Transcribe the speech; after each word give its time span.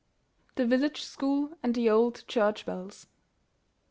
THE 0.55 0.65
VILLAGE 0.65 1.03
SCHOOL 1.03 1.59
AND 1.61 1.75
THE 1.75 1.87
OLD 1.91 2.23
CHURCH 2.27 2.65
BELLS. 2.65 3.05